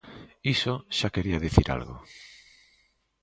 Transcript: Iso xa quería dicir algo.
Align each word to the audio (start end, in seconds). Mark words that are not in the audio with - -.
Iso 0.55 0.73
xa 0.97 1.13
quería 1.15 1.43
dicir 1.45 1.67
algo. 1.69 1.95